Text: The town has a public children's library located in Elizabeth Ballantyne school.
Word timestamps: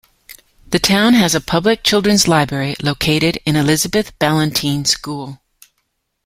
The 0.71 0.79
town 0.79 1.13
has 1.13 1.35
a 1.35 1.39
public 1.41 1.83
children's 1.83 2.27
library 2.27 2.75
located 2.81 3.37
in 3.45 3.55
Elizabeth 3.55 4.17
Ballantyne 4.17 4.83
school. 4.85 5.39